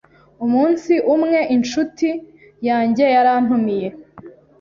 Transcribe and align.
Umunsi 0.45 0.93
umwe, 1.13 1.39
incuti 1.55 2.09
yanjye 2.67 3.03
yarantumiye 3.15 3.87